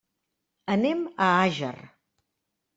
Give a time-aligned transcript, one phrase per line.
[0.77, 1.77] Anem a Àger.